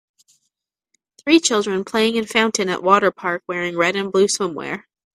[1.21, 4.87] Three children playing in fountain at water park wearing red and blue swim wear.